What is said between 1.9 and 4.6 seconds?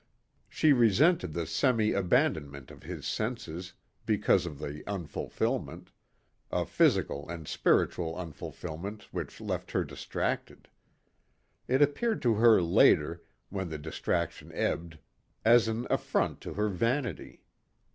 abandonment of his senses because of